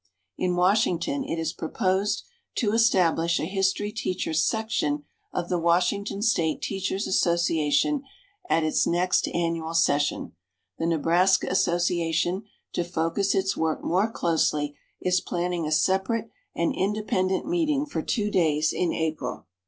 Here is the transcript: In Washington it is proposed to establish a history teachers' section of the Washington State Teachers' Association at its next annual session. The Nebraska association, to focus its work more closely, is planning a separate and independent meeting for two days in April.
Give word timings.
In 0.35 0.55
Washington 0.55 1.23
it 1.23 1.37
is 1.37 1.53
proposed 1.53 2.23
to 2.55 2.73
establish 2.73 3.39
a 3.39 3.45
history 3.45 3.91
teachers' 3.91 4.43
section 4.43 5.03
of 5.31 5.47
the 5.47 5.59
Washington 5.59 6.23
State 6.23 6.59
Teachers' 6.59 7.05
Association 7.05 8.01
at 8.49 8.63
its 8.63 8.87
next 8.87 9.27
annual 9.27 9.75
session. 9.75 10.31
The 10.79 10.87
Nebraska 10.87 11.45
association, 11.51 12.45
to 12.73 12.83
focus 12.83 13.35
its 13.35 13.55
work 13.55 13.83
more 13.83 14.09
closely, 14.11 14.75
is 14.99 15.21
planning 15.21 15.67
a 15.67 15.71
separate 15.71 16.31
and 16.55 16.73
independent 16.75 17.45
meeting 17.45 17.85
for 17.85 18.01
two 18.01 18.31
days 18.31 18.73
in 18.73 18.91
April. 18.91 19.45